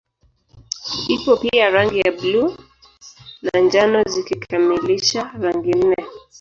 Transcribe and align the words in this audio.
Ipo 1.15 1.37
pia 1.37 1.69
rangi 1.69 1.99
ya 1.99 2.11
bluu 2.11 2.55
na 3.41 3.59
njano 3.59 4.03
zikikamilisha 4.03 5.31
rangi 5.39 5.71
nne 5.73 6.05